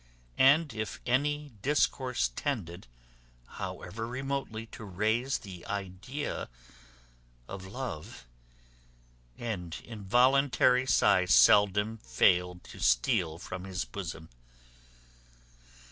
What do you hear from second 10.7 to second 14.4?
sigh seldom failed to steal from his bosom.